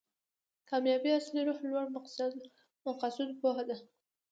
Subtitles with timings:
[0.69, 1.85] کامیابي اصلي روح لوړ
[2.89, 3.75] مقاصدو پوهه ده.